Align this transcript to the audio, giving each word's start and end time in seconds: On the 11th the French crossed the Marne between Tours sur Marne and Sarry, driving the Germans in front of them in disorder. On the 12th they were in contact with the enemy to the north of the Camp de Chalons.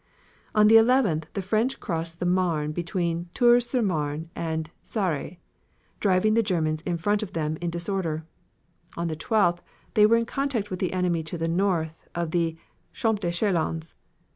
On 0.55 0.67
the 0.67 0.77
11th 0.77 1.25
the 1.33 1.43
French 1.43 1.79
crossed 1.79 2.19
the 2.19 2.25
Marne 2.25 2.71
between 2.71 3.29
Tours 3.35 3.67
sur 3.69 3.83
Marne 3.83 4.31
and 4.35 4.71
Sarry, 4.81 5.39
driving 5.99 6.33
the 6.33 6.41
Germans 6.41 6.81
in 6.87 6.97
front 6.97 7.21
of 7.21 7.33
them 7.33 7.55
in 7.61 7.69
disorder. 7.69 8.25
On 8.97 9.09
the 9.09 9.15
12th 9.15 9.59
they 9.93 10.07
were 10.07 10.17
in 10.17 10.25
contact 10.25 10.71
with 10.71 10.79
the 10.79 10.93
enemy 10.93 11.21
to 11.25 11.37
the 11.37 11.47
north 11.47 12.07
of 12.15 12.31
the 12.31 12.57
Camp 12.95 13.19
de 13.19 13.29
Chalons. 13.31 13.93